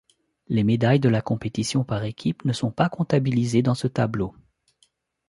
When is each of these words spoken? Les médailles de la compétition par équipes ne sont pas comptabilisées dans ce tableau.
Les 0.47 0.63
médailles 0.63 0.99
de 0.99 1.09
la 1.09 1.21
compétition 1.21 1.83
par 1.83 2.05
équipes 2.05 2.43
ne 2.45 2.53
sont 2.53 2.71
pas 2.71 2.89
comptabilisées 2.89 3.61
dans 3.61 3.75
ce 3.75 3.85
tableau. 3.85 4.33